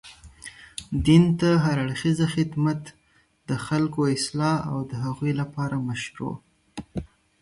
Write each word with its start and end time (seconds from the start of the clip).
دين 1.05 1.23
ته 1.39 1.49
هر 1.63 1.77
اړخيزه 1.85 2.27
خدمت، 2.35 2.81
د 3.49 3.49
خلګو 3.65 4.01
اصلاح 4.17 4.57
او 4.71 4.77
د 4.89 4.91
هغوی 5.03 5.31
لپاره 5.41 5.75
مشروع 5.89 6.35